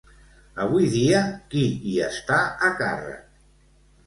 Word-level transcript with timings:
Avui 0.63 0.87
dia, 0.93 1.19
qui 1.51 1.67
hi 1.91 2.01
està 2.07 2.41
a 2.71 2.71
càrrec? 2.81 3.23